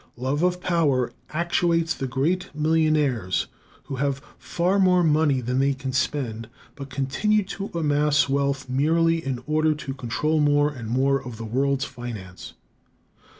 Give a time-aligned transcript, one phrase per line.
[0.17, 3.45] Love of power actuates the great millionaires,
[3.83, 9.23] who have far more money than they can spend, but continue to amass wealth merely
[9.23, 12.53] in order to control more and more of the world's finance.